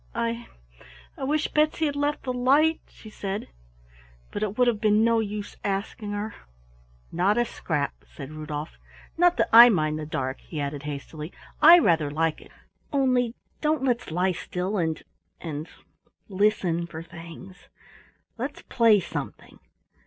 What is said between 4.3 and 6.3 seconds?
"But it would have been no use asking